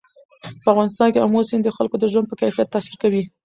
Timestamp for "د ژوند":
1.99-2.29